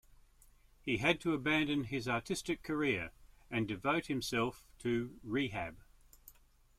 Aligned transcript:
He 0.81 0.97
had 0.97 1.21
to 1.21 1.33
abandon 1.35 1.83
his 1.83 2.07
artistic 2.07 2.63
career 2.63 3.11
and 3.51 3.67
devote 3.67 4.07
himself 4.07 4.65
to 4.79 5.19
rehab. 5.21 5.77